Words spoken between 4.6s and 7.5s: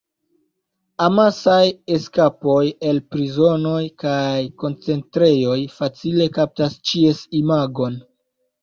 koncentrejoj facile kaptas ĉies